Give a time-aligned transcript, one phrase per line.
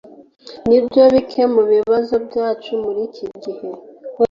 [0.67, 3.69] Nibyo bike mubibazo byacu muriki gihe.